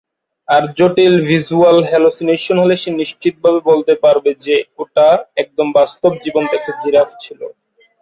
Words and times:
আর 0.47 0.63
জটিল 0.77 1.15
visual 1.27 1.77
hallucination 1.89 2.55
হলে 2.59 2.75
সে 2.75 2.89
নিশ্চিতভাবে 2.93 3.59
বলতে 3.69 3.93
পারবে 4.03 4.31
যে, 4.45 4.55
ওটা 4.79 5.07
একদম 5.37 5.67
বাস্তব 5.79 6.11
জীবন্ত 6.23 6.49
একটা 6.53 6.73
জিরাফ 6.81 7.09
ছিল। 7.23 7.39